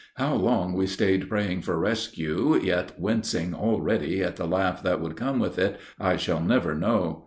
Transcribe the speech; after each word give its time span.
How 0.15 0.33
long 0.33 0.73
we 0.73 0.87
stayed 0.87 1.29
praying 1.29 1.61
for 1.61 1.77
rescue, 1.77 2.59
yet 2.59 2.93
wincing 2.99 3.53
already 3.53 4.23
at 4.23 4.35
the 4.35 4.47
laugh 4.47 4.81
that 4.81 4.99
would 4.99 5.15
come 5.15 5.37
with 5.37 5.59
it, 5.59 5.79
I 5.99 6.15
shall 6.17 6.41
never 6.41 6.73
know. 6.73 7.19